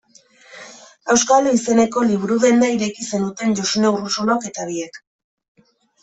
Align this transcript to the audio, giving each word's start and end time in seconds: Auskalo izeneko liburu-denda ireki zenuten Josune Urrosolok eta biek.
Auskalo 1.15 1.51
izeneko 1.57 2.01
liburu-denda 2.11 2.69
ireki 2.75 3.05
zenuten 3.17 3.53
Josune 3.59 3.91
Urrosolok 3.97 4.47
eta 4.51 4.65
biek. 4.71 4.99